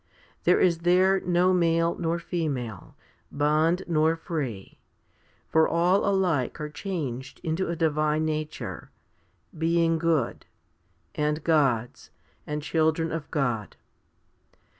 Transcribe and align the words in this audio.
There 0.45 0.59
is 0.59 0.79
there 0.79 1.19
no 1.19 1.53
male 1.53 1.93
nor 1.93 2.17
female, 2.17 2.95
bond 3.31 3.83
nor 3.85 4.15
free, 4.15 4.79
2 5.49 5.49
for 5.49 5.67
all 5.69 6.07
alike 6.09 6.59
are 6.59 6.71
changed 6.71 7.39
into 7.43 7.69
a 7.69 7.75
divine 7.75 8.25
nature, 8.25 8.89
being 9.55 9.99
good, 9.99 10.47
and 11.13 11.43
Gods, 11.43 12.09
and 12.47 12.63
children 12.63 13.11
of 13.11 13.29
God. 13.29 13.75